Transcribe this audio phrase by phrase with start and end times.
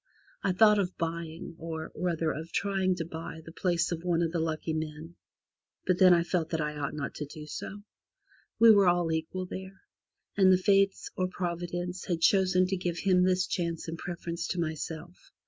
[0.43, 4.31] I thought of buying or, rather, of trying to buy the place of one of
[4.31, 5.13] the lucky men,
[5.85, 7.83] but then I felt that I ought not to do so.
[8.57, 9.81] We were all equal there,
[10.35, 14.59] and the Fates, or Providence, had chosen to give him this chance in preference to
[14.59, 15.15] myself.